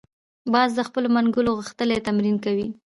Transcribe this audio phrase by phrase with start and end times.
[0.53, 2.67] باز د خپلو منګولو غښتلي تمرین کوي